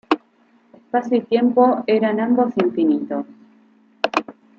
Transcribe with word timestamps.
Espacio 0.73 1.15
y 1.17 1.21
tiempo 1.21 1.83
eran 1.85 2.19
ambos 2.19 2.53
infinitos. 2.57 3.23